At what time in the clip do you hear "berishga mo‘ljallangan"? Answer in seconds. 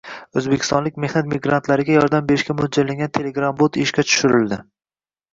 2.31-3.11